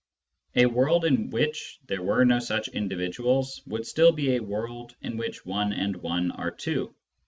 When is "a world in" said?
0.55-1.29, 4.35-5.15